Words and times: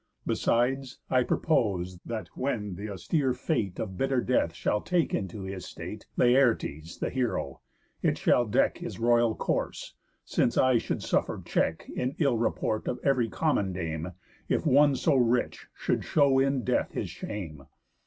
Besides, 0.25 0.97
I 1.11 1.21
purpose, 1.21 1.99
that 2.07 2.29
when 2.33 2.75
th' 2.75 2.89
austere 2.89 3.33
fate 3.35 3.77
Of 3.77 3.97
bitter 3.99 4.19
death 4.19 4.51
shall 4.55 4.81
take 4.81 5.13
into 5.13 5.43
his 5.43 5.63
state 5.67 6.07
Laertes 6.17 6.97
the 6.97 7.11
heroë, 7.11 7.59
it 8.01 8.17
shall 8.17 8.47
deck 8.47 8.79
His 8.79 8.97
royal 8.99 9.35
corse, 9.35 9.93
since 10.25 10.57
I 10.57 10.79
should 10.79 11.03
suffer 11.03 11.39
check 11.45 11.87
In 11.95 12.15
ill 12.17 12.37
report 12.39 12.87
of 12.87 12.99
ev'ry 13.03 13.29
common 13.29 13.73
dame, 13.73 14.13
If 14.49 14.65
one 14.65 14.95
so 14.95 15.13
rich 15.13 15.67
should 15.75 16.03
show 16.03 16.39
in 16.39 16.63
death 16.63 16.93
his 16.93 17.11
shame. 17.11 17.67